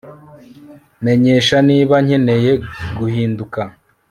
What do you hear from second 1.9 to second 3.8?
nkeneye guhinduka